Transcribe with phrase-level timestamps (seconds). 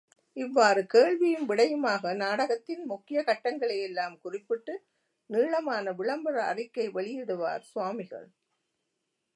[0.37, 4.75] இவ்வாறு கேள்வியும், விடையுமாக நாடகத்தின் முக்கிய கட்டங்களைப்பற்றியெல்லாம் குறிப்பிட்டு,
[5.29, 8.27] நீளமான விளம்பர அறிக்கை வெளியிடுவார் சுவாமிகள்.